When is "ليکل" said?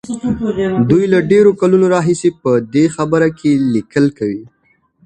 3.73-4.05